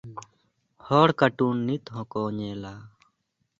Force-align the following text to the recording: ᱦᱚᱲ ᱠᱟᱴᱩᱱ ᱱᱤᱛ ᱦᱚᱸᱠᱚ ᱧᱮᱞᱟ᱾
ᱦᱚᱲ 0.87 1.09
ᱠᱟᱴᱩᱱ 1.19 1.57
ᱱᱤᱛ 1.67 1.83
ᱦᱚᱸᱠᱚ 1.95 2.21
ᱧᱮᱞᱟ᱾ 2.37 2.73